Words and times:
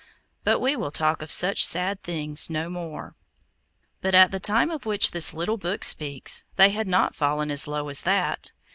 But 0.43 0.59
we 0.59 0.75
will 0.75 0.89
talk 0.89 1.21
of 1.21 1.31
such 1.31 1.63
sad 1.63 2.01
things 2.01 2.49
no 2.49 2.71
more. 2.71 3.17
But, 4.01 4.15
at 4.15 4.31
the 4.31 4.39
time 4.39 4.71
of 4.71 4.87
which 4.87 5.11
this 5.11 5.31
little 5.31 5.57
book 5.57 5.83
speaks, 5.83 6.43
they 6.55 6.71
had 6.71 6.87
not 6.87 7.13
fallen 7.15 7.51
as 7.51 7.67
low 7.67 7.87
as 7.87 8.01
that. 8.01 8.49